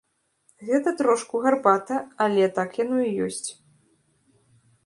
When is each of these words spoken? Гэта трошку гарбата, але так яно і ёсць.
Гэта 0.69 0.93
трошку 1.01 1.41
гарбата, 1.43 1.99
але 2.27 2.49
так 2.57 2.69
яно 2.83 2.99
і 3.09 3.15
ёсць. 3.27 3.49